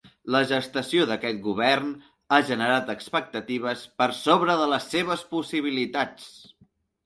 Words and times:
La 0.35 0.39
gestació 0.51 1.03
d’aquest 1.11 1.43
govern 1.47 1.91
ha 2.31 2.41
generat 2.49 2.91
expectatives 2.95 3.87
per 4.03 4.11
sobre 4.25 4.59
de 4.65 4.69
les 4.75 4.91
seves 4.99 5.25
possibilitats. 5.39 6.29